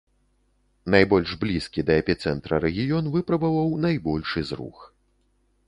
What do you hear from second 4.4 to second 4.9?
зрух.